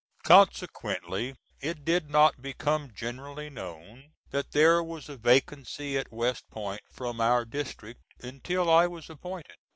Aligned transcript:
Consequently 0.23 1.35
it 1.59 1.85
did 1.85 2.09
not 2.09 2.41
become 2.41 2.91
generally 2.91 3.51
known 3.51 4.13
that 4.31 4.51
there 4.51 4.81
was 4.81 5.07
a 5.09 5.15
vacancy 5.15 5.95
at 5.95 6.11
West 6.11 6.49
Point 6.49 6.81
from 6.91 7.21
our 7.21 7.45
district 7.45 8.01
until 8.23 8.67
I 8.67 8.87
was 8.87 9.11
appointed. 9.11 9.57